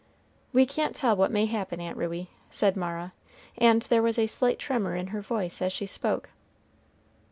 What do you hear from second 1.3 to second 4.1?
happen, Aunt Ruey," said Mara, and there